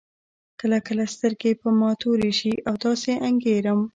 [0.59, 3.79] کله کله سترګې په ما تورې شي او داسې انګېرم.